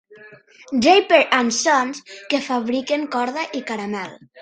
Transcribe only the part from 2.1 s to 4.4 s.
que fabriquen corda i caramell